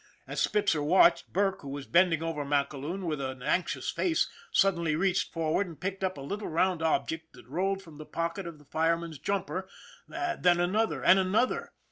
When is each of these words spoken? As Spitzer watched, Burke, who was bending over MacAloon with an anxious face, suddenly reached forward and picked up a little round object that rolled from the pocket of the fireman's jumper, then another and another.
As 0.25 0.41
Spitzer 0.41 0.81
watched, 0.81 1.31
Burke, 1.31 1.61
who 1.61 1.69
was 1.69 1.85
bending 1.85 2.23
over 2.23 2.43
MacAloon 2.43 3.03
with 3.05 3.21
an 3.21 3.43
anxious 3.43 3.91
face, 3.91 4.27
suddenly 4.51 4.95
reached 4.95 5.31
forward 5.31 5.67
and 5.67 5.79
picked 5.79 6.03
up 6.03 6.17
a 6.17 6.21
little 6.21 6.47
round 6.47 6.81
object 6.81 7.33
that 7.33 7.45
rolled 7.47 7.83
from 7.83 7.97
the 7.97 8.05
pocket 8.07 8.47
of 8.47 8.57
the 8.57 8.65
fireman's 8.65 9.19
jumper, 9.19 9.69
then 10.07 10.59
another 10.59 11.03
and 11.03 11.19
another. 11.19 11.71